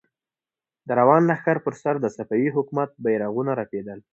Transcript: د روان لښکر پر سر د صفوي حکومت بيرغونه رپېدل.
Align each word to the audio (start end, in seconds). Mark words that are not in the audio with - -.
د 0.87 0.89
روان 0.99 1.21
لښکر 1.29 1.57
پر 1.65 1.73
سر 1.81 1.95
د 2.01 2.05
صفوي 2.15 2.49
حکومت 2.57 2.89
بيرغونه 3.03 3.51
رپېدل. 3.61 3.99